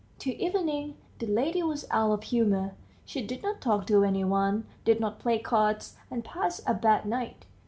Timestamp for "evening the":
0.41-1.27